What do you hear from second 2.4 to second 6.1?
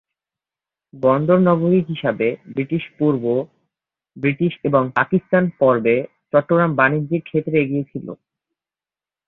ব্রিটিশ-পূর্ব, British এবং পাকিস্তান পর্বে